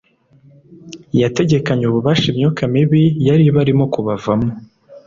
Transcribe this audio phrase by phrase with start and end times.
[1.21, 4.51] yategekanye ububasha imyuka mibi yari ibarimo kubavamo